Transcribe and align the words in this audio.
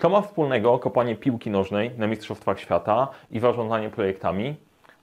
Co 0.00 0.08
ma 0.08 0.20
wspólnego 0.20 0.78
kopanie 0.78 1.16
piłki 1.16 1.50
nożnej 1.50 1.90
na 1.98 2.06
Mistrzostwach 2.06 2.60
Świata 2.60 3.08
i 3.30 3.40
zarządzanie 3.40 3.90
projektami? 3.90 4.54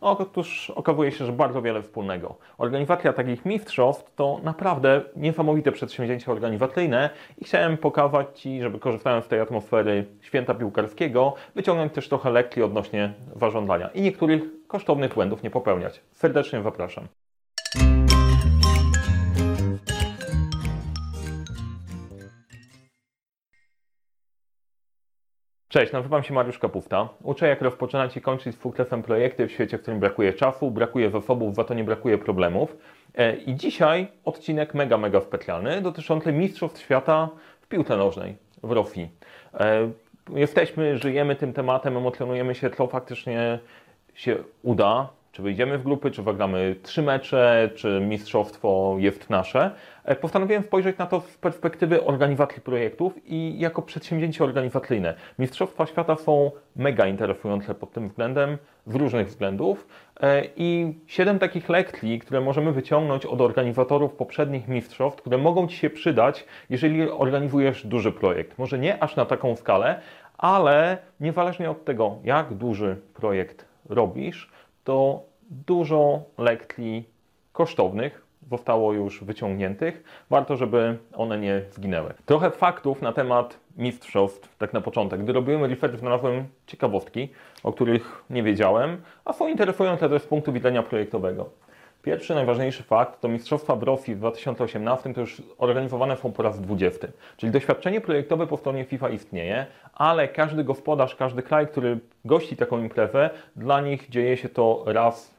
Otóż 0.02 0.70
okazuje 0.70 1.12
się, 1.12 1.26
że 1.26 1.32
bardzo 1.32 1.62
wiele 1.62 1.82
wspólnego. 1.82 2.36
Organizacja 2.58 3.14
takich 3.14 3.46
mistrzostw 3.46 4.16
to 4.16 4.40
naprawdę 4.44 5.02
niesamowite 5.16 5.72
przedsięwzięcie 5.72 6.32
organizacyjne 6.32 7.10
i 7.38 7.46
chciałem 7.46 7.78
pokazać 7.78 8.40
Ci, 8.40 8.62
żeby 8.62 8.80
korzystając 8.80 9.26
z 9.26 9.28
tej 9.28 9.40
atmosfery 9.40 10.06
święta 10.22 10.54
piłkarskiego, 10.54 11.34
wyciągnąć 11.56 11.94
też 11.94 12.10
trochę 12.10 12.30
lekcji 12.30 12.64
odnośnie 12.64 13.14
zarządzania 13.36 13.88
i 13.88 14.02
niektórych 14.02 14.42
kosztownych 14.68 15.14
błędów 15.14 15.44
nie 15.44 15.50
popełniać. 15.50 16.02
Serdecznie 16.12 16.64
zapraszam. 16.64 17.08
Cześć, 25.70 25.94
nazywam 25.94 26.24
się 26.24 26.34
Mariusz 26.34 26.60
Kapufta. 26.60 27.10
Uczę 27.24 27.48
jak 27.48 27.62
rozpoczynać 27.62 28.18
i 28.18 28.22
kończyć 28.22 28.56
z 28.56 28.60
sukcesem 28.60 29.04
projekty 29.04 29.48
w 29.48 29.52
świecie, 29.52 29.78
w 29.78 29.82
którym 29.82 30.00
brakuje 30.00 30.34
czasu, 30.34 30.72
brakuje 30.72 31.10
zasobów, 31.10 31.56
za 31.56 31.64
to 31.64 31.74
nie 31.74 31.84
brakuje 31.84 32.18
problemów. 32.18 32.78
E, 33.16 33.36
I 33.36 33.56
dzisiaj 33.56 34.08
odcinek 34.26 34.74
mega, 34.74 34.98
mega 34.98 35.22
specjalny 35.22 35.82
dotyczący 35.82 36.34
Mistrzostw 36.34 36.82
Świata 36.82 37.30
w 37.62 37.68
piłce 37.68 37.98
nożnej 37.98 38.36
w 38.64 38.72
Rosji. 38.72 39.10
E, 39.54 39.92
jesteśmy, 40.30 40.98
żyjemy 40.98 41.36
tym 41.36 41.54
tematem, 41.54 41.98
emocjonujemy 41.98 42.56
się, 42.56 42.70
co 42.70 42.88
faktycznie 42.88 43.60
się 44.14 44.38
uda, 44.64 45.10
czy 45.38 45.44
wyjdziemy 45.44 45.78
w 45.78 45.84
grupy, 45.84 46.12
czy 46.12 46.24
wygramy 46.24 46.76
trzy 46.84 47.02
mecze, 47.02 47.70
czy 47.76 48.00
mistrzostwo 48.02 48.96
jest 49.00 49.30
nasze. 49.30 49.72
E, 50.04 50.16
postanowiłem 50.16 50.64
spojrzeć 50.64 50.98
na 50.98 51.06
to 51.06 51.22
z 51.22 51.38
perspektywy 51.38 52.06
organizacji 52.06 52.62
projektów 52.62 53.14
i 53.26 53.60
jako 53.60 53.82
przedsięwzięcie 53.82 54.44
organizacyjne. 54.44 55.14
Mistrzostwa 55.40 55.86
świata 55.86 56.16
są 56.16 56.52
mega 56.76 57.08
interesujące 57.08 57.76
pod 57.76 57.92
tym 57.92 58.08
względem, 58.08 58.58
z 58.88 58.96
różnych 58.96 59.28
względów 59.28 59.88
e, 60.22 60.44
i 60.56 60.94
siedem 61.08 61.40
takich 61.40 61.70
lekcji, 61.70 62.20
które 62.20 62.42
możemy 62.42 62.72
wyciągnąć 62.72 63.26
od 63.26 63.42
organizatorów 63.42 64.14
poprzednich 64.14 64.68
mistrzostw, 64.68 65.22
które 65.22 65.38
mogą 65.38 65.68
Ci 65.68 65.78
się 65.78 65.90
przydać, 65.90 66.46
jeżeli 66.70 67.10
organizujesz 67.10 67.86
duży 67.86 68.12
projekt. 68.12 68.58
Może 68.58 68.80
nie 68.80 69.04
aż 69.04 69.16
na 69.16 69.26
taką 69.26 69.56
skalę, 69.56 70.02
ale 70.38 70.98
niezależnie 71.20 71.70
od 71.70 71.86
tego, 71.86 72.16
jak 72.24 72.54
duży 72.54 72.98
projekt 73.14 73.66
robisz, 73.90 74.50
to 74.88 75.27
dużo 75.50 76.22
lekcji 76.38 77.10
kosztownych 77.54 78.28
zostało 78.52 78.94
już 78.94 79.24
wyciągniętych. 79.24 80.04
Warto, 80.30 80.58
żeby 80.58 80.98
one 81.14 81.40
nie 81.40 81.62
zginęły. 81.72 82.14
Trochę 82.26 82.52
faktów 82.52 83.02
na 83.02 83.14
temat 83.14 83.60
mistrzostw, 83.78 84.58
tak 84.58 84.74
na 84.74 84.82
początek. 84.82 85.24
Gdy 85.24 85.34
robiłem 85.34 85.66
research, 85.66 86.00
znalazłem 86.00 86.46
ciekawostki, 86.68 87.30
o 87.64 87.74
których 87.74 88.24
nie 88.30 88.44
wiedziałem, 88.44 89.02
a 89.26 89.34
są 89.34 89.48
interesujące 89.48 90.10
też 90.10 90.22
z 90.22 90.26
punktu 90.26 90.54
widzenia 90.54 90.84
projektowego. 90.84 91.50
Pierwszy, 92.04 92.36
najważniejszy 92.36 92.84
fakt 92.84 93.22
to 93.22 93.28
Mistrzostwa 93.28 93.76
w 93.76 93.84
Rosji 93.84 94.16
w 94.16 94.18
2018 94.18 95.14
to 95.14 95.22
już 95.22 95.42
organizowane 95.58 96.18
są 96.18 96.32
po 96.32 96.44
raz 96.44 96.62
20. 96.62 97.08
Czyli 97.38 97.52
doświadczenie 97.52 98.02
projektowe 98.02 98.48
po 98.48 98.58
stronie 98.58 98.86
FIFA 98.86 99.10
istnieje, 99.10 99.66
ale 99.94 100.28
każdy 100.28 100.64
gospodarz, 100.64 101.16
każdy 101.16 101.44
kraj, 101.44 101.68
który 101.68 102.00
gości 102.26 102.58
taką 102.58 102.80
imprezę, 102.80 103.30
dla 103.56 103.82
nich 103.82 104.10
dzieje 104.10 104.38
się 104.38 104.50
to 104.50 104.84
raz, 104.86 105.37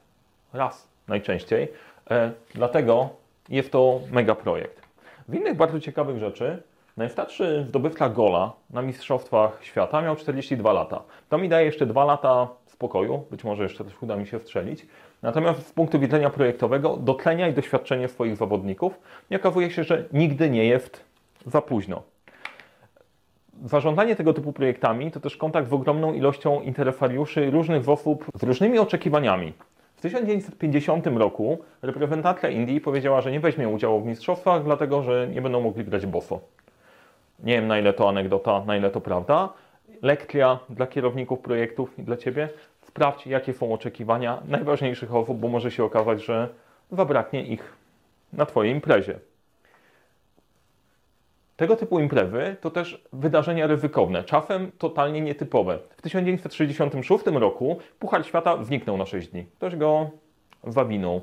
raz 0.52 0.88
najczęściej. 1.08 1.68
E, 2.10 2.32
dlatego 2.54 3.08
jest 3.48 3.72
to 3.72 4.00
mega 4.12 4.34
projekt. 4.34 4.82
W 5.28 5.34
innych 5.34 5.56
bardzo 5.56 5.80
ciekawych 5.80 6.18
rzeczy 6.18 6.62
najstarszy 6.96 7.64
zdobywca 7.68 8.08
gola 8.08 8.52
na 8.70 8.82
Mistrzostwach 8.82 9.64
Świata 9.64 10.02
miał 10.02 10.16
42 10.16 10.72
lata. 10.72 11.02
To 11.28 11.38
mi 11.38 11.48
daje 11.48 11.66
jeszcze 11.66 11.86
2 11.86 12.04
lata 12.04 12.48
spokoju, 12.66 13.24
być 13.30 13.44
może 13.44 13.62
jeszcze 13.62 13.84
też 13.84 14.02
uda 14.02 14.16
mi 14.16 14.26
się 14.26 14.38
strzelić. 14.38 14.86
Natomiast 15.22 15.66
z 15.66 15.72
punktu 15.72 15.98
widzenia 15.98 16.30
projektowego 16.30 16.96
doceniaj 16.96 17.54
doświadczenie 17.54 18.08
swoich 18.08 18.36
zawodników 18.36 19.00
i 19.30 19.36
okazuje 19.36 19.70
się, 19.70 19.84
że 19.84 20.04
nigdy 20.12 20.50
nie 20.50 20.64
jest 20.64 21.04
za 21.46 21.62
późno. 21.62 22.02
Zarządzanie 23.64 24.16
tego 24.16 24.34
typu 24.34 24.52
projektami 24.52 25.10
to 25.10 25.20
też 25.20 25.36
kontakt 25.36 25.68
z 25.68 25.72
ogromną 25.72 26.12
ilością 26.12 26.60
interesariuszy 26.60 27.50
różnych 27.50 27.88
osób 27.88 28.24
z 28.34 28.42
różnymi 28.42 28.78
oczekiwaniami. 28.78 29.52
W 29.98 30.00
1950 30.00 31.06
roku 31.06 31.58
reprezentacja 31.82 32.48
Indii 32.48 32.80
powiedziała, 32.80 33.20
że 33.20 33.32
nie 33.32 33.40
weźmie 33.40 33.68
udziału 33.68 34.00
w 34.00 34.06
mistrzostwach, 34.06 34.64
dlatego 34.64 35.02
że 35.02 35.28
nie 35.34 35.42
będą 35.42 35.60
mogli 35.60 35.84
grać 35.84 36.06
boso. 36.06 36.40
Nie 37.42 37.54
wiem 37.54 37.66
na 37.66 37.78
ile 37.78 37.92
to 37.92 38.08
anegdota, 38.08 38.64
na 38.64 38.76
ile 38.76 38.90
to 38.90 39.00
prawda. 39.00 39.52
Lekcja 40.02 40.58
dla 40.70 40.86
kierowników 40.86 41.38
projektów 41.38 41.98
i 41.98 42.02
dla 42.02 42.16
Ciebie. 42.16 42.48
Sprawdź, 42.82 43.26
jakie 43.26 43.52
są 43.52 43.72
oczekiwania 43.72 44.42
najważniejszych 44.48 45.14
osób, 45.14 45.38
bo 45.38 45.48
może 45.48 45.70
się 45.70 45.84
okazać, 45.84 46.24
że 46.24 46.48
zabraknie 46.92 47.42
ich 47.42 47.72
na 48.32 48.46
Twojej 48.46 48.72
imprezie. 48.72 49.18
Tego 51.58 51.76
typu 51.76 52.00
imprezy 52.00 52.56
to 52.60 52.70
też 52.70 53.04
wydarzenia 53.12 53.66
ryzykowne, 53.66 54.24
czasem 54.24 54.72
totalnie 54.78 55.20
nietypowe. 55.20 55.78
W 55.96 56.02
1966 56.02 57.26
roku 57.26 57.78
Puchar 57.98 58.26
Świata 58.26 58.64
zniknął 58.64 58.96
na 58.96 59.06
6 59.06 59.28
dni. 59.28 59.46
Ktoś 59.56 59.76
go 59.76 60.10
zawinął, 60.66 61.20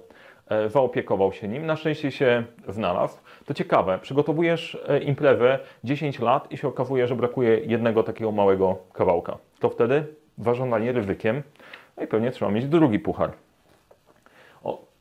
e, 0.50 0.70
zaopiekował 0.70 1.34
się 1.34 1.48
nim, 1.48 1.66
na 1.66 1.76
szczęście 1.76 2.12
się 2.12 2.44
znalazł. 2.68 3.18
To 3.46 3.54
ciekawe, 3.54 4.00
przygotowujesz 4.00 4.78
e, 4.88 5.00
imprezę 5.00 5.60
10 5.84 6.20
lat 6.20 6.52
i 6.52 6.58
się 6.58 6.68
okazuje, 6.68 7.08
że 7.08 7.16
brakuje 7.16 7.60
jednego 7.60 8.04
takiego 8.04 8.32
małego 8.32 8.78
kawałka. 8.94 9.38
To 9.60 9.70
wtedy 9.70 10.08
zarządzanie 10.38 10.92
ryzykiem, 10.92 11.44
no 11.98 12.04
i 12.04 12.08
pewnie 12.08 12.32
trzeba 12.32 12.52
mieć 12.52 12.66
drugi 12.66 13.00
puchar. 13.00 13.32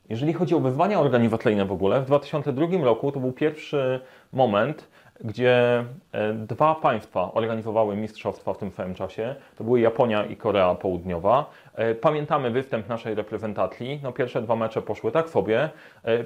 Jeżeli 0.08 0.32
chodzi 0.32 0.54
o 0.54 0.60
wyzwania 0.60 1.00
organizacyjne 1.00 1.64
w 1.64 1.72
ogóle, 1.72 2.00
w 2.00 2.06
2002 2.06 2.66
roku 2.84 3.12
to 3.12 3.20
był 3.20 3.32
pierwszy 3.32 4.00
moment, 4.32 4.88
gdzie 5.20 5.84
e, 6.12 6.32
dwa 6.32 6.75
państwa 6.75 7.32
organizowały 7.32 7.97
mistrzostwa 7.97 8.54
w 8.54 8.58
tym 8.58 8.70
samym 8.70 8.94
czasie. 8.94 9.34
To 9.56 9.64
były 9.64 9.80
Japonia 9.80 10.25
i 10.25 10.36
Korea 10.36 10.75
Południowa. 10.75 11.50
E, 11.75 11.94
pamiętamy 11.94 12.50
występ 12.50 12.88
naszej 12.88 13.14
reprezentacji. 13.14 14.00
No, 14.02 14.12
pierwsze 14.12 14.42
dwa 14.42 14.56
mecze 14.56 14.82
poszły 14.82 15.12
tak 15.12 15.28
sobie. 15.28 15.60
E, 16.04 16.25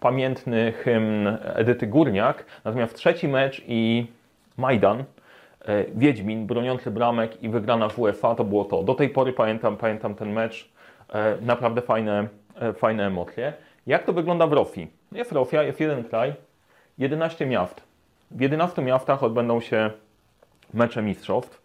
pamiętny 0.00 0.72
hymn 0.72 1.38
Edyty 1.44 1.86
Górniak. 1.86 2.44
Natomiast 2.64 2.94
trzeci 2.94 3.28
mecz 3.28 3.62
i 3.68 4.06
Majdan, 4.56 5.04
Wiedźmin, 5.94 6.46
broniący 6.46 6.90
bramek 6.90 7.42
i 7.42 7.48
wygrana 7.48 7.88
w 7.88 7.98
UEFA, 7.98 8.34
to 8.34 8.44
było 8.44 8.64
to. 8.64 8.82
Do 8.82 8.94
tej 8.94 9.08
pory 9.08 9.32
pamiętam, 9.32 9.76
pamiętam 9.76 10.14
ten 10.14 10.32
mecz. 10.32 10.68
Naprawdę 11.40 11.82
fajne, 11.82 12.28
fajne 12.74 13.06
emocje. 13.06 13.52
Jak 13.86 14.04
to 14.04 14.12
wygląda 14.12 14.46
w 14.46 14.52
Rosji? 14.52 14.90
Jest 15.12 15.32
Rosja, 15.32 15.62
jest 15.62 15.80
jeden 15.80 16.04
kraj, 16.04 16.34
11 16.98 17.46
miast. 17.46 17.85
W 18.30 18.40
11 18.40 18.82
miastach 18.82 19.22
odbędą 19.22 19.60
się 19.60 19.90
mecze 20.74 21.02
mistrzostw. 21.02 21.62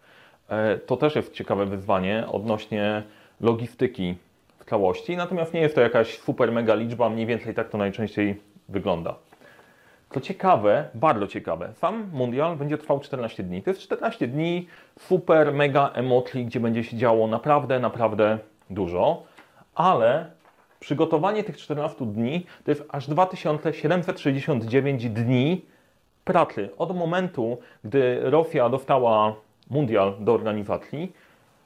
E, 0.48 0.78
to 0.78 0.96
też 0.96 1.16
jest 1.16 1.32
ciekawe 1.32 1.66
wyzwanie 1.66 2.24
odnośnie 2.32 3.02
logistyki 3.40 4.14
w 4.58 4.64
całości, 4.64 5.16
natomiast 5.16 5.54
nie 5.54 5.60
jest 5.60 5.74
to 5.74 5.80
jakaś 5.80 6.18
super 6.18 6.52
mega 6.52 6.74
liczba, 6.74 7.10
mniej 7.10 7.26
więcej 7.26 7.54
tak 7.54 7.68
to 7.68 7.78
najczęściej 7.78 8.40
wygląda. 8.68 9.14
To 10.12 10.20
ciekawe, 10.20 10.88
bardzo 10.94 11.26
ciekawe. 11.26 11.72
Sam 11.74 12.10
mundial 12.12 12.56
będzie 12.56 12.78
trwał 12.78 13.00
14 13.00 13.42
dni. 13.42 13.62
To 13.62 13.70
jest 13.70 13.80
14 13.80 14.28
dni 14.28 14.66
super 14.98 15.52
mega 15.52 15.90
emocji, 15.94 16.46
gdzie 16.46 16.60
będzie 16.60 16.84
się 16.84 16.96
działo 16.96 17.26
naprawdę, 17.26 17.80
naprawdę 17.80 18.38
dużo, 18.70 19.22
ale 19.74 20.30
przygotowanie 20.80 21.44
tych 21.44 21.56
14 21.56 22.06
dni 22.06 22.46
to 22.64 22.70
jest 22.70 22.84
aż 22.88 23.08
2769 23.08 25.08
dni 25.08 25.64
pracy. 26.24 26.68
Od 26.78 26.96
momentu, 26.96 27.58
gdy 27.84 28.20
Rosja 28.30 28.68
dostała 28.68 29.34
mundial 29.70 30.14
do 30.20 30.32
organizacji, 30.34 31.12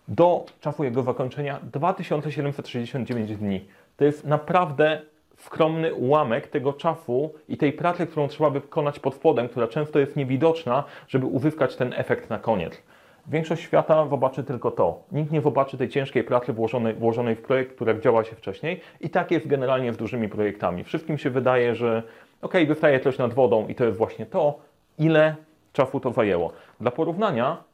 do 0.08 0.44
czasu 0.60 0.84
jego 0.84 1.02
zakończenia 1.02 1.60
2769 1.62 3.36
dni. 3.36 3.64
To 3.96 4.04
jest 4.04 4.24
naprawdę 4.24 5.00
skromny 5.36 5.94
ułamek 5.94 6.48
tego 6.48 6.72
czasu 6.72 7.34
i 7.48 7.56
tej 7.56 7.72
pracy, 7.72 8.06
którą 8.06 8.28
trzeba 8.28 8.50
by 8.50 8.60
wykonać 8.60 8.98
pod 8.98 9.14
spodem, 9.14 9.48
która 9.48 9.68
często 9.68 9.98
jest 9.98 10.16
niewidoczna, 10.16 10.84
żeby 11.08 11.26
uzyskać 11.26 11.76
ten 11.76 11.92
efekt 11.96 12.30
na 12.30 12.38
koniec. 12.38 12.82
Większość 13.28 13.62
świata 13.62 14.06
zobaczy 14.08 14.44
tylko 14.44 14.70
to. 14.70 15.02
Nikt 15.12 15.32
nie 15.32 15.40
zobaczy 15.40 15.78
tej 15.78 15.88
ciężkiej 15.88 16.24
pracy 16.24 16.52
włożonej, 16.52 16.94
włożonej 16.94 17.36
w 17.36 17.42
projekt, 17.42 17.74
która 17.74 17.94
działa 17.94 18.24
się 18.24 18.36
wcześniej. 18.36 18.80
I 19.00 19.10
tak 19.10 19.30
jest 19.30 19.46
generalnie 19.46 19.92
z 19.92 19.96
dużymi 19.96 20.28
projektami. 20.28 20.84
Wszystkim 20.84 21.18
się 21.18 21.30
wydaje, 21.30 21.74
że 21.74 22.02
ok, 22.42 22.54
wystaje 22.66 23.00
coś 23.00 23.18
nad 23.18 23.34
wodą 23.34 23.68
i 23.68 23.74
to 23.74 23.84
jest 23.84 23.98
właśnie 23.98 24.26
to, 24.26 24.58
ile 24.98 25.36
czasu 25.72 26.00
to 26.00 26.12
zajęło. 26.12 26.52
Dla 26.80 26.90
porównania, 26.90 27.64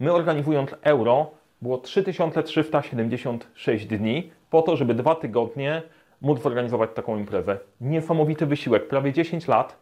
my 0.00 0.12
organizując 0.12 0.74
euro, 0.82 1.30
było 1.62 1.78
3376 1.78 3.86
dni 3.86 4.30
po 4.50 4.62
to, 4.62 4.76
żeby 4.76 4.94
dwa 4.94 5.14
tygodnie 5.14 5.82
móc 6.20 6.42
zorganizować 6.42 6.90
taką 6.94 7.18
imprezę. 7.18 7.58
Niesamowity 7.80 8.46
wysiłek, 8.46 8.88
prawie 8.88 9.12
10 9.12 9.48
lat, 9.48 9.76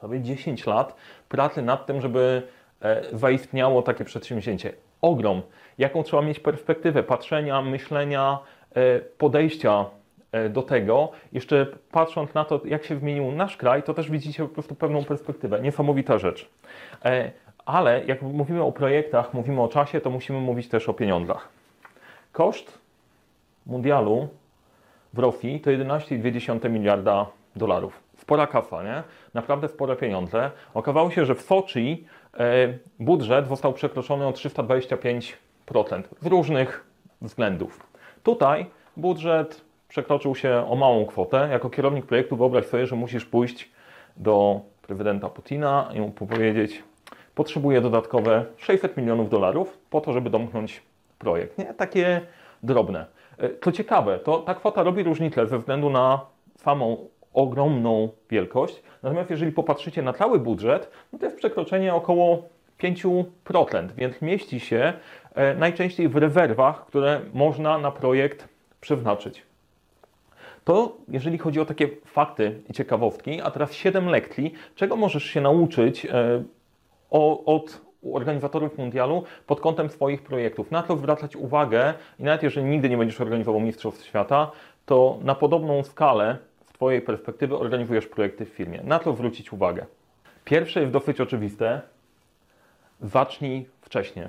prawie 0.00 0.20
10 0.20 0.66
lat 0.66 0.96
pracy 1.28 1.62
nad 1.62 1.86
tym, 1.86 2.00
żeby 2.00 2.42
e, 2.82 3.02
zaistniało 3.12 3.82
takie 3.82 4.04
przedsięwzięcie. 4.04 4.72
Ogrom. 5.02 5.42
Jaką 5.78 6.02
trzeba 6.02 6.22
mieć 6.22 6.40
perspektywę 6.40 7.02
patrzenia, 7.02 7.62
myślenia, 7.62 8.38
e, 8.74 8.98
podejścia 8.98 9.84
do 10.50 10.62
tego. 10.62 11.10
Jeszcze 11.32 11.66
patrząc 11.90 12.34
na 12.34 12.44
to, 12.44 12.60
jak 12.64 12.84
się 12.84 12.96
zmienił 12.96 13.32
nasz 13.32 13.56
kraj, 13.56 13.82
to 13.82 13.94
też 13.94 14.10
widzicie 14.10 14.42
po 14.42 14.48
prostu 14.48 14.74
pewną 14.74 15.04
perspektywę. 15.04 15.60
Niesamowita 15.60 16.18
rzecz. 16.18 16.50
Ale 17.66 18.04
jak 18.04 18.22
mówimy 18.22 18.62
o 18.62 18.72
projektach, 18.72 19.34
mówimy 19.34 19.62
o 19.62 19.68
czasie, 19.68 20.00
to 20.00 20.10
musimy 20.10 20.40
mówić 20.40 20.68
też 20.68 20.88
o 20.88 20.94
pieniądzach. 20.94 21.48
Koszt 22.32 22.78
mundialu 23.66 24.28
w 25.14 25.18
ROFI 25.18 25.60
to 25.60 25.70
11,2 25.70 26.70
miliarda 26.70 27.26
dolarów. 27.56 28.00
Spora 28.16 28.46
kafa, 28.46 28.82
nie? 28.82 29.02
Naprawdę 29.34 29.68
spore 29.68 29.96
pieniądze. 29.96 30.50
Okazało 30.74 31.10
się, 31.10 31.24
że 31.24 31.34
w 31.34 31.42
Sochi 31.42 32.06
e, 32.34 32.78
budżet 33.00 33.48
został 33.48 33.72
przekroczony 33.72 34.26
o 34.26 34.30
325% 34.30 35.32
z 36.20 36.26
różnych 36.26 36.84
względów. 37.22 37.86
Tutaj 38.22 38.66
budżet 38.96 39.65
przekroczył 39.88 40.34
się 40.34 40.64
o 40.68 40.76
małą 40.76 41.06
kwotę. 41.06 41.48
Jako 41.50 41.70
kierownik 41.70 42.06
projektu 42.06 42.36
wyobraź 42.36 42.66
sobie, 42.66 42.86
że 42.86 42.96
musisz 42.96 43.24
pójść 43.24 43.70
do 44.16 44.60
prezydenta 44.82 45.28
Putina 45.28 45.90
i 45.94 46.00
mu 46.00 46.10
powiedzieć, 46.10 46.82
potrzebuję 47.34 47.80
dodatkowe 47.80 48.44
600 48.56 48.96
milionów 48.96 49.30
dolarów 49.30 49.78
po 49.90 50.00
to, 50.00 50.12
żeby 50.12 50.30
domknąć 50.30 50.82
projekt. 51.18 51.58
Nie? 51.58 51.64
Takie 51.64 52.20
drobne. 52.62 53.06
E, 53.38 53.48
to 53.48 53.72
ciekawe, 53.72 54.18
to 54.18 54.38
ta 54.38 54.54
kwota 54.54 54.82
robi 54.82 55.02
różnicę 55.02 55.46
ze 55.46 55.58
względu 55.58 55.90
na 55.90 56.20
samą 56.56 57.08
ogromną 57.34 58.08
wielkość. 58.30 58.82
Natomiast 59.02 59.30
jeżeli 59.30 59.52
popatrzycie 59.52 60.02
na 60.02 60.12
cały 60.12 60.38
budżet, 60.38 60.90
no 61.12 61.18
to 61.18 61.24
jest 61.24 61.36
przekroczenie 61.36 61.94
około 61.94 62.42
5%, 62.82 63.24
więc 63.96 64.22
mieści 64.22 64.60
się 64.60 64.92
e, 65.34 65.54
najczęściej 65.54 66.08
w 66.08 66.16
rezerwach, 66.16 66.86
które 66.86 67.20
można 67.34 67.78
na 67.78 67.90
projekt 67.90 68.48
przeznaczyć. 68.80 69.42
To 70.66 70.96
jeżeli 71.08 71.38
chodzi 71.38 71.60
o 71.60 71.64
takie 71.64 71.88
fakty 72.04 72.62
i 72.68 72.72
ciekawostki, 72.72 73.40
a 73.40 73.50
teraz 73.50 73.72
7 73.72 74.08
lekcji, 74.08 74.52
czego 74.74 74.96
możesz 74.96 75.24
się 75.24 75.40
nauczyć 75.40 76.06
e, 76.06 76.44
od 77.46 77.80
organizatorów 78.12 78.78
mundialu 78.78 79.24
pod 79.46 79.60
kątem 79.60 79.88
swoich 79.88 80.22
projektów. 80.22 80.70
Na 80.70 80.82
to 80.82 80.96
zwracać 80.96 81.36
uwagę 81.36 81.94
i 82.18 82.22
nawet 82.22 82.42
jeżeli 82.42 82.66
nigdy 82.66 82.88
nie 82.88 82.96
będziesz 82.96 83.20
organizował 83.20 83.60
Mistrzostw 83.60 84.06
Świata, 84.06 84.50
to 84.86 85.18
na 85.22 85.34
podobną 85.34 85.82
skalę 85.82 86.38
z 86.66 86.72
Twojej 86.72 87.02
perspektywy 87.02 87.58
organizujesz 87.58 88.06
projekty 88.06 88.44
w 88.44 88.48
firmie. 88.48 88.80
Na 88.84 88.98
to 88.98 89.12
zwrócić 89.12 89.52
uwagę. 89.52 89.86
Pierwsze 90.44 90.80
jest 90.80 90.92
dosyć 90.92 91.20
oczywiste. 91.20 91.80
Zacznij 93.00 93.68
wcześniej, 93.80 94.28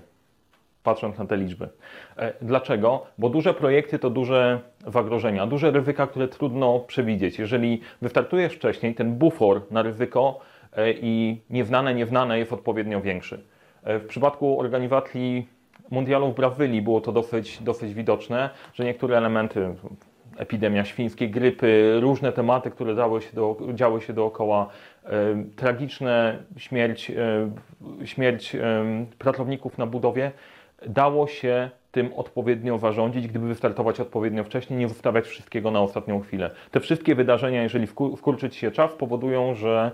patrząc 0.87 1.17
na 1.17 1.25
te 1.25 1.37
liczby. 1.37 1.69
E, 2.17 2.33
dlaczego? 2.41 3.05
Bo 3.17 3.29
duże 3.29 3.53
projekty 3.53 3.99
to 3.99 4.09
duże 4.09 4.59
zagrożenia, 4.87 5.47
duże 5.47 5.71
ryzyka, 5.71 6.07
które 6.07 6.27
trudno 6.27 6.79
przewidzieć. 6.79 7.39
Jeżeli 7.39 7.81
wystartujesz 8.01 8.53
wcześniej, 8.53 8.95
ten 8.95 9.15
bufor 9.15 9.61
na 9.71 9.81
ryzyko 9.81 10.39
e, 10.77 10.91
i 10.91 11.41
nieznane, 11.49 11.93
nieznane 11.93 12.39
jest 12.39 12.53
odpowiednio 12.53 13.01
większy. 13.01 13.43
E, 13.83 13.99
w 13.99 14.07
przypadku 14.07 14.59
organizacji 14.59 15.47
mundialu 15.91 16.31
w 16.31 16.35
Brazylii 16.35 16.81
było 16.81 17.01
to 17.01 17.11
dosyć, 17.11 17.63
dosyć 17.63 17.93
widoczne, 17.93 18.49
że 18.73 18.85
niektóre 18.85 19.17
elementy, 19.17 19.69
epidemia 20.37 20.85
świńskiej, 20.85 21.29
grypy, 21.29 21.99
różne 22.01 22.31
tematy, 22.31 22.71
które 22.71 22.95
działy 22.95 23.21
się, 23.21 23.33
do, 23.33 23.57
działy 23.73 24.01
się 24.01 24.13
dookoła, 24.13 24.69
tragiczne 25.55 26.37
śmierć, 26.57 27.11
śmierć 28.05 28.55
pracowników 29.19 29.77
na 29.77 29.85
budowie, 29.85 30.31
dało 30.85 31.27
się 31.27 31.69
tym 31.91 32.13
odpowiednio 32.13 32.77
zarządzić, 32.77 33.27
gdyby 33.27 33.47
wystartować 33.47 33.99
odpowiednio 33.99 34.43
wcześniej, 34.43 34.79
nie 34.79 34.87
zostawiać 34.87 35.25
wszystkiego 35.25 35.71
na 35.71 35.81
ostatnią 35.81 36.21
chwilę. 36.21 36.51
Te 36.71 36.79
wszystkie 36.79 37.15
wydarzenia, 37.15 37.63
jeżeli 37.63 37.87
wkurczyć 38.17 38.55
się 38.55 38.71
czas, 38.71 38.93
powodują, 38.93 39.53
że 39.53 39.91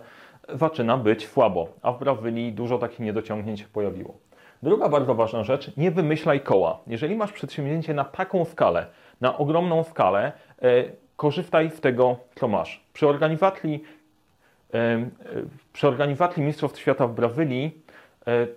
zaczyna 0.54 0.98
być 0.98 1.28
słabo, 1.28 1.68
a 1.82 1.92
w 1.92 2.00
Brazylii 2.00 2.54
dużo 2.54 2.78
takich 2.78 3.00
niedociągnięć 3.00 3.60
się 3.60 3.66
pojawiło. 3.66 4.18
Druga 4.64 4.90
bardzo 4.90 5.16
ważna 5.16 5.44
rzecz, 5.44 5.78
nie 5.78 5.92
wymyślaj 5.92 6.42
koła. 6.42 6.80
Jeżeli 6.88 7.16
masz 7.16 7.32
przedsięwzięcie 7.32 7.94
na 7.94 8.04
taką 8.04 8.46
skalę, 8.46 8.86
na 9.22 9.38
ogromną 9.38 9.84
skalę, 9.84 10.32
e, 10.62 10.84
korzystaj 11.16 11.72
z 11.72 11.82
tego, 11.82 12.18
co 12.36 12.48
masz. 12.48 12.86
Przy 12.94 13.08
organizacji, 13.08 13.84
e, 14.74 15.10
przy 15.74 15.88
organizacji 15.88 16.44
Mistrzostw 16.44 16.80
Świata 16.80 17.08
w 17.08 17.14
Brazylii 17.14 17.83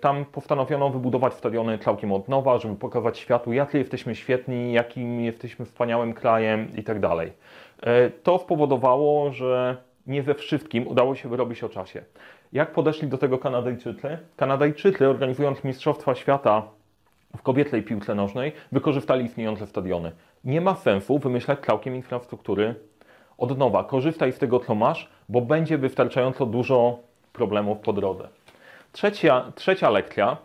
tam 0.01 0.25
postanowiono 0.25 0.89
wybudować 0.89 1.33
stadiony 1.33 1.77
całkiem 1.77 2.11
od 2.11 2.27
nowa, 2.27 2.57
żeby 2.57 2.75
pokazać 2.75 3.17
światu, 3.17 3.53
jacy 3.53 3.77
jesteśmy 3.77 4.15
świetni, 4.15 4.73
jakim 4.73 5.21
jesteśmy 5.21 5.65
wspaniałym 5.65 6.13
krajem 6.13 6.67
i 6.77 6.83
tak 6.83 6.99
dalej. 6.99 7.33
To 8.23 8.39
spowodowało, 8.39 9.31
że 9.31 9.77
nie 10.07 10.23
we 10.23 10.33
wszystkim 10.33 10.87
udało 10.87 11.15
się 11.15 11.29
wyrobić 11.29 11.63
o 11.63 11.69
czasie. 11.69 12.03
Jak 12.53 12.71
podeszli 12.71 13.07
do 13.07 13.17
tego 13.17 13.37
Kanadyjczycy? 13.37 14.17
Kanadajczycy, 14.37 15.09
organizując 15.09 15.63
Mistrzostwa 15.63 16.15
Świata 16.15 16.63
w 17.37 17.41
kobiecej 17.41 17.83
piłce 17.83 18.15
nożnej, 18.15 18.51
wykorzystali 18.71 19.25
istniejące 19.25 19.67
stadiony. 19.67 20.11
Nie 20.43 20.61
ma 20.61 20.75
sensu 20.75 21.19
wymyślać 21.19 21.59
całkiem 21.59 21.95
infrastruktury 21.95 22.75
od 23.37 23.57
nowa. 23.57 23.83
Korzystaj 23.83 24.31
z 24.31 24.37
tego, 24.39 24.59
co 24.59 24.75
masz, 24.75 25.09
bo 25.29 25.41
będzie 25.41 25.77
wystarczająco 25.77 26.45
dużo 26.45 26.99
problemów 27.33 27.79
po 27.79 27.93
drodze. 27.93 28.27
Trzecia, 28.97 29.51
trzecia 29.55 29.89
lekcja. 29.89 30.37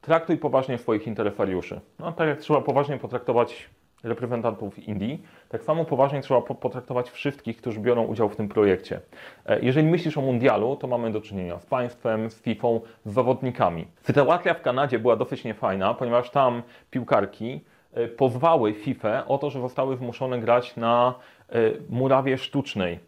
Traktuj 0.00 0.36
poważnie 0.36 0.78
swoich 0.78 1.06
interesariuszy. 1.06 1.80
No, 1.98 2.12
tak 2.12 2.28
jak 2.28 2.38
trzeba 2.38 2.60
poważnie 2.60 2.98
potraktować 2.98 3.70
reprezentantów 4.02 4.88
Indii, 4.88 5.22
tak 5.48 5.64
samo 5.64 5.84
poważnie 5.84 6.20
trzeba 6.20 6.40
potraktować 6.40 7.10
wszystkich, 7.10 7.56
którzy 7.56 7.80
biorą 7.80 8.04
udział 8.04 8.28
w 8.28 8.36
tym 8.36 8.48
projekcie. 8.48 9.00
E, 9.46 9.60
jeżeli 9.60 9.86
myślisz 9.86 10.18
o 10.18 10.20
mundialu, 10.20 10.76
to 10.76 10.86
mamy 10.86 11.12
do 11.12 11.20
czynienia 11.20 11.58
z 11.58 11.66
państwem, 11.66 12.30
z 12.30 12.42
FIFA, 12.42 12.68
z 13.04 13.12
zawodnikami. 13.12 13.86
Sytuacja 14.02 14.54
w 14.54 14.62
Kanadzie 14.62 14.98
była 14.98 15.16
dosyć 15.16 15.44
niefajna, 15.44 15.94
ponieważ 15.94 16.30
tam 16.30 16.62
piłkarki 16.90 17.60
e, 17.94 18.08
pozwały 18.08 18.74
FIFA 18.74 19.26
o 19.26 19.38
to, 19.38 19.50
że 19.50 19.60
zostały 19.60 19.96
zmuszone 19.96 20.38
grać 20.40 20.76
na 20.76 21.14
e, 21.48 21.54
murawie 21.90 22.38
sztucznej, 22.38 22.98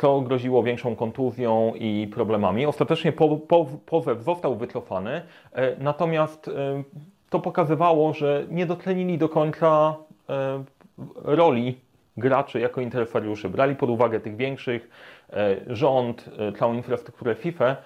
co 0.00 0.20
groziło 0.20 0.62
większą 0.62 0.96
kontuzją 0.96 1.72
i 1.74 2.06
problemami. 2.14 2.66
Ostatecznie 2.66 3.12
pozew 3.86 4.22
został 4.22 4.56
wycofany, 4.56 5.22
natomiast 5.78 6.50
to 7.30 7.40
pokazywało, 7.40 8.12
że 8.12 8.46
nie 8.50 8.66
doclenili 8.66 9.18
do 9.18 9.28
końca 9.28 9.96
E, 10.28 10.64
roli 11.24 11.80
graczy 12.16 12.60
jako 12.60 12.80
interesariuszy. 12.80 13.48
Brali 13.48 13.76
pod 13.76 13.90
uwagę 13.90 14.20
tych 14.20 14.36
większych, 14.36 14.90
e, 15.32 15.56
rząd, 15.66 16.30
e, 16.38 16.52
całą 16.52 16.74
infrastrukturę 16.74 17.34
FIFA, 17.34 17.76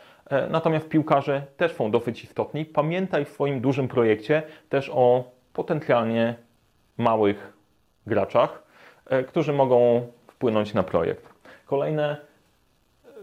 natomiast 0.51 0.89
piłkarze 0.89 1.43
też 1.57 1.73
są 1.73 1.91
dosyć 1.91 2.25
istotni. 2.25 2.65
Pamiętaj 2.65 3.25
w 3.25 3.29
swoim 3.29 3.61
dużym 3.61 3.89
projekcie 3.89 4.43
też 4.69 4.91
o 4.95 5.25
potencjalnie 5.53 6.35
małych 6.99 7.53
graczach, 8.07 8.63
którzy 9.29 9.53
mogą 9.53 10.07
wpłynąć 10.27 10.75
na 10.75 10.83
projekt. 10.83 11.32
Kolejne, 11.73 12.17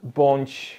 bądź 0.03 0.77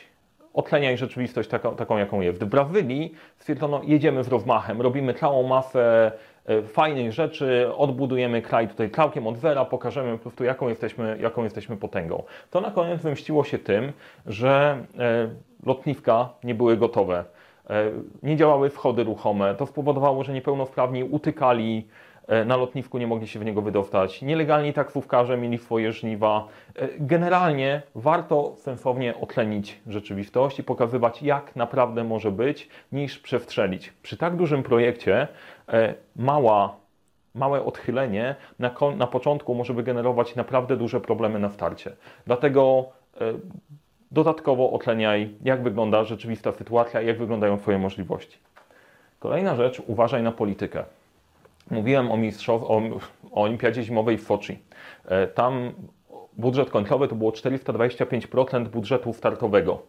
otleniaj 0.55 0.99
rzeczywistość 0.99 1.49
taką, 1.49 1.77
taką 1.77 1.99
jaką 1.99 2.21
jest. 2.21 2.45
W 2.45 2.47
Brazylii 2.47 3.15
stwierdzono, 3.37 3.81
jedziemy 3.85 4.25
z 4.25 4.29
rozmachem, 4.29 4.81
robimy 4.81 5.15
całą 5.15 5.43
masę 5.43 6.13
E, 6.51 6.63
fajnych 6.63 7.13
rzeczy, 7.13 7.75
odbudujemy 7.77 8.43
kraj 8.43 8.69
tutaj 8.69 8.91
całkiem 8.91 9.27
od 9.27 9.39
zera, 9.39 9.65
pokażemy 9.65 10.13
po 10.13 10.19
prostu 10.19 10.45
jaką 10.45 10.69
jesteśmy, 10.69 11.19
jaką 11.21 11.45
jesteśmy 11.45 11.77
potęgą. 11.77 12.23
To 12.51 12.61
na 12.61 12.71
koniec 12.71 13.03
wymściło 13.03 13.45
się 13.45 13.59
tym, 13.59 13.93
że 14.27 14.85
e, 14.99 15.29
lotniska 15.67 16.29
nie 16.45 16.55
były 16.55 16.77
gotowe. 16.77 17.25
E, 17.71 17.91
nie 18.23 18.37
działały 18.37 18.71
wchody 18.71 19.05
ruchome. 19.05 19.55
To 19.55 19.67
spowodowało, 19.67 20.25
że 20.25 20.33
niepełnosprawni 20.33 21.05
utykali 21.05 21.89
na 22.47 22.57
lotnisku, 22.57 22.99
nie 22.99 23.07
mogli 23.07 23.29
się 23.29 23.41
w 23.41 23.45
niego 23.45 23.63
wydostać. 23.63 24.23
Nielegalni 24.23 24.73
taksówkarze 24.73 25.37
mieli 25.37 25.59
swoje 25.59 25.93
żniwa. 25.93 26.49
Generalnie 26.99 27.83
warto 27.95 28.55
sensownie 28.57 29.15
otlenić 29.21 29.81
rzeczywistość 29.87 30.59
i 30.59 30.65
pokazywać, 30.65 31.23
jak 31.23 31.57
naprawdę 31.57 32.05
może 32.05 32.31
być, 32.31 32.69
niż 32.93 33.19
przewstrzelić. 33.19 33.93
Przy 34.03 34.17
tak 34.17 34.37
dużym 34.37 34.63
projekcie 34.63 35.29
E, 35.73 35.95
mała, 36.17 36.77
małe 37.35 37.65
odchylenie 37.65 38.35
na, 38.59 38.71
na 38.97 39.07
początku 39.07 39.55
może 39.55 39.75
wygenerować 39.75 40.37
naprawdę 40.37 40.77
duże 40.77 41.01
problemy 41.01 41.39
na 41.39 41.51
starcie. 41.51 41.93
Dlatego 42.27 42.89
e, 43.21 43.33
dodatkowo 44.11 44.71
otleniaj, 44.71 45.35
jak 45.45 45.63
wygląda 45.63 46.05
rzeczywista 46.05 46.53
sytuacja, 46.53 47.01
jak 47.01 47.19
wyglądają 47.19 47.59
Twoje 47.59 47.79
możliwości. 47.79 48.39
Kolejna 49.19 49.57
rzecz, 49.57 49.83
uważaj 49.87 50.23
na 50.23 50.33
politykę. 50.33 50.85
Mówiłem 51.71 52.13
o, 52.13 52.17
mistrzow, 52.17 52.63
o, 52.63 52.83
o 53.33 53.43
Olimpiadzie 53.43 53.83
Zimowej 53.83 54.19
w 54.19 54.25
Foczi. 54.25 54.59
E, 55.05 55.27
tam 55.27 55.73
budżet 56.39 56.71
końcowy 56.71 57.09
to 57.09 57.15
było 57.15 57.31
425% 57.31 58.69
budżetu 58.69 59.13
startowego. 59.13 59.83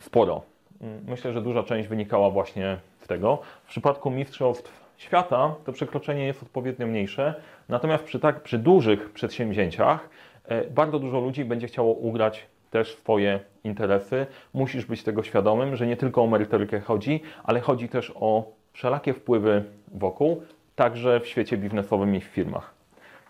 Sporo. 0.00 0.42
mm, 0.80 1.04
myślę, 1.08 1.32
że 1.32 1.42
duża 1.42 1.62
część 1.62 1.88
wynikała 1.88 2.30
właśnie 2.30 2.78
z 3.00 3.06
tego. 3.06 3.38
W 3.64 3.68
przypadku 3.68 4.10
mistrzostw 4.10 4.86
świata 4.96 5.54
to 5.64 5.72
przekroczenie 5.72 6.26
jest 6.26 6.42
odpowiednio 6.42 6.86
mniejsze, 6.86 7.34
natomiast 7.68 8.04
przy, 8.04 8.20
tak, 8.20 8.42
przy 8.42 8.58
dużych 8.58 9.10
przedsięwzięciach 9.10 10.08
e, 10.44 10.70
bardzo 10.70 10.98
dużo 10.98 11.20
ludzi 11.20 11.44
będzie 11.44 11.66
chciało 11.66 11.92
ugrać 11.92 12.46
też 12.70 12.96
swoje 12.96 13.40
interesy. 13.64 14.26
Musisz 14.54 14.86
być 14.86 15.02
tego 15.02 15.22
świadomym, 15.22 15.76
że 15.76 15.86
nie 15.86 15.96
tylko 15.96 16.22
o 16.22 16.26
merytorykę 16.26 16.80
chodzi, 16.80 17.22
ale 17.44 17.60
chodzi 17.60 17.88
też 17.88 18.12
o 18.14 18.52
wszelakie 18.72 19.14
wpływy 19.14 19.64
wokół, 19.94 20.42
także 20.76 21.20
w 21.20 21.26
świecie 21.26 21.56
biznesowym 21.56 22.14
i 22.14 22.20
w 22.20 22.24
firmach. 22.24 22.74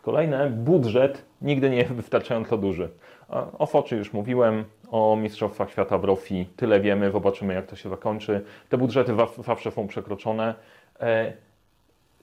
Kolejne, 0.03 0.51
budżet 0.51 1.25
nigdy 1.43 1.71
nie 1.71 1.77
jest 1.77 1.93
wystarczająco 1.93 2.59
duży. 2.59 2.89
O 3.59 3.67
Foczy 3.67 3.97
już 3.97 4.13
mówiłem, 4.13 4.65
o 4.91 5.17
Mistrzostwach 5.17 5.71
Świata 5.71 5.99
w 5.99 6.05
Rofi 6.05 6.47
tyle 6.57 6.81
wiemy, 6.81 7.11
zobaczymy 7.11 7.55
jak 7.55 7.67
to 7.67 7.77
się 7.77 7.89
zakończy. 7.89 8.45
Te 8.69 8.79
budżety 8.79 9.15
zawsze 9.45 9.71
są 9.71 9.87
przekroczone. 9.87 10.55
E, 11.01 11.33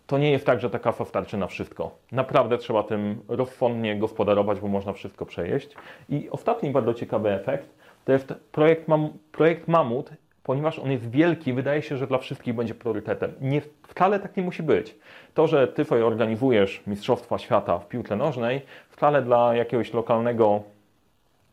to 0.07 0.17
nie 0.17 0.31
jest 0.31 0.45
tak, 0.45 0.59
że 0.59 0.69
ta 0.69 0.79
kasa 0.79 1.05
starczy 1.05 1.37
na 1.37 1.47
wszystko. 1.47 1.95
Naprawdę 2.11 2.57
trzeba 2.57 2.83
tym 2.83 3.21
rozsądnie 3.27 3.99
gospodarować, 3.99 4.59
bo 4.59 4.67
można 4.67 4.93
wszystko 4.93 5.25
przejeść. 5.25 5.75
I 6.09 6.29
ostatni 6.29 6.71
bardzo 6.71 6.93
ciekawy 6.93 7.31
efekt 7.31 7.69
to 8.05 8.11
jest 8.11 8.33
projekt, 8.51 8.87
Mam 8.87 9.09
projekt 9.31 9.67
Mamut, 9.67 10.09
ponieważ 10.43 10.79
on 10.79 10.91
jest 10.91 11.09
wielki, 11.09 11.53
wydaje 11.53 11.81
się, 11.81 11.97
że 11.97 12.07
dla 12.07 12.17
wszystkich 12.17 12.55
będzie 12.55 12.75
priorytetem. 12.75 13.33
Nie, 13.41 13.61
wcale 13.87 14.19
tak 14.19 14.37
nie 14.37 14.43
musi 14.43 14.63
być. 14.63 14.95
To, 15.33 15.47
że 15.47 15.67
ty 15.67 15.85
sobie 15.85 16.05
organizujesz 16.05 16.83
Mistrzostwa 16.87 17.37
Świata 17.37 17.79
w 17.79 17.87
piłce 17.87 18.15
nożnej, 18.15 18.61
wcale 18.89 19.21
dla 19.21 19.55
jakiegoś 19.55 19.93
lokalnego 19.93 20.63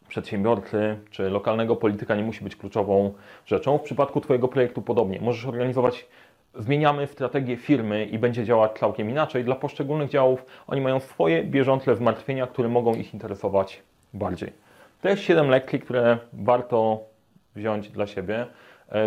przedsiębiorcy 0.08 0.96
czy 1.10 1.30
lokalnego 1.30 1.76
polityka 1.76 2.14
nie 2.16 2.22
musi 2.22 2.44
być 2.44 2.56
kluczową 2.56 3.14
rzeczą. 3.46 3.78
W 3.78 3.82
przypadku 3.82 4.20
Twojego 4.20 4.48
projektu 4.48 4.82
podobnie. 4.82 5.20
Możesz 5.20 5.46
organizować 5.46 6.06
zmieniamy 6.54 7.06
strategię 7.06 7.56
firmy 7.56 8.04
i 8.04 8.18
będzie 8.18 8.44
działać 8.44 8.78
całkiem 8.78 9.10
inaczej. 9.10 9.44
Dla 9.44 9.54
poszczególnych 9.54 10.10
działów 10.10 10.44
oni 10.66 10.80
mają 10.80 11.00
swoje 11.00 11.44
bieżące 11.44 11.96
zmartwienia, 11.96 12.46
które 12.46 12.68
mogą 12.68 12.94
ich 12.94 13.14
interesować 13.14 13.82
bardziej. 14.14 14.52
To 15.02 15.08
jest 15.08 15.22
7 15.22 15.48
lekcji, 15.48 15.80
które 15.80 16.18
warto 16.32 17.00
wziąć 17.56 17.88
dla 17.88 18.06
siebie 18.06 18.46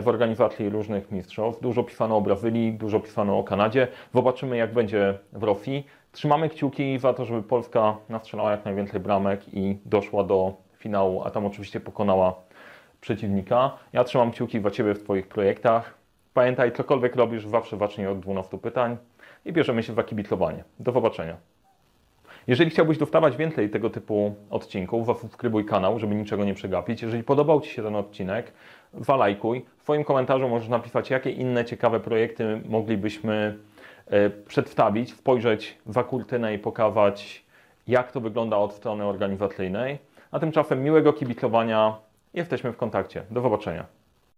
w 0.02 0.08
organizacji 0.08 0.70
różnych 0.70 1.12
mistrzostw. 1.12 1.62
Dużo 1.62 1.84
pisano 1.84 2.18
o 2.18 2.22
Brazylii, 2.22 2.74
dużo 2.74 3.00
pisano 3.00 3.40
o 3.40 3.44
Kanadzie. 3.44 3.88
Zobaczymy, 4.14 4.58
jak 4.58 4.74
będzie 4.74 5.20
w 5.34 5.44
Rosji. 5.44 5.86
Trzymamy 6.12 6.50
kciuki 6.50 7.00
za 7.00 7.14
to, 7.14 7.26
żeby 7.26 7.44
Polska 7.44 7.98
nastrzelała 8.10 8.52
jak 8.52 8.66
najwięcej 8.66 9.00
bramek 9.00 9.54
i 9.54 9.78
doszła 9.86 10.24
do 10.24 10.54
finału, 10.78 11.24
a 11.24 11.30
tam 11.30 11.46
oczywiście 11.46 11.80
pokonała 11.80 12.36
przeciwnika. 13.02 13.72
Ja 13.94 14.04
trzymam 14.04 14.32
kciuki 14.32 14.60
za 14.62 14.72
Ciebie 14.72 14.94
w 14.94 15.04
Twoich 15.04 15.28
projektach. 15.28 15.94
Pamiętaj, 16.34 16.72
cokolwiek 16.72 17.16
robisz, 17.16 17.48
zawsze 17.48 17.78
zacznij 17.78 18.08
od 18.08 18.20
12 18.20 18.58
pytań 18.58 18.98
i 19.46 19.54
bierzemy 19.54 19.84
się 19.84 19.94
w 19.94 20.06
kibicowanie. 20.06 20.64
Do 20.80 20.92
zobaczenia. 20.92 21.38
Jeżeli 22.48 22.70
chciałbyś 22.70 22.98
dostawać 22.98 23.38
więcej 23.38 23.70
tego 23.70 23.90
typu 23.90 24.36
odcinków, 24.50 25.06
zasubskrybuj 25.06 25.66
kanał, 25.66 26.00
żeby 26.00 26.16
niczego 26.16 26.46
nie 26.46 26.54
przegapić. 26.54 27.02
Jeżeli 27.02 27.24
podobał 27.24 27.62
Ci 27.62 27.70
się 27.70 27.84
ten 27.84 27.96
odcinek, 27.96 28.54
walajkuj. 28.94 29.66
W 29.78 29.84
Twoim 29.84 30.04
komentarzu 30.04 30.50
możesz 30.50 30.70
napisać, 30.70 31.10
jakie 31.10 31.32
inne 31.32 31.66
ciekawe 31.66 32.00
projekty 32.00 32.62
moglibyśmy 32.66 33.58
e, 34.08 34.30
przedstawić, 34.30 35.14
spojrzeć 35.14 35.78
za 35.86 36.04
kurtynę 36.04 36.54
i 36.54 36.60
pokazać, 36.60 37.46
jak 37.88 38.12
to 38.12 38.22
wygląda 38.22 38.58
od 38.58 38.74
strony 38.74 39.06
organizacyjnej. 39.06 39.98
A 40.32 40.40
tymczasem 40.40 40.84
miłego 40.84 41.14
kibicowania. 41.14 41.98
Jesteśmy 42.34 42.72
w 42.72 42.78
kontakcie. 42.78 43.24
Do 43.32 43.42
zobaczenia. 43.42 44.03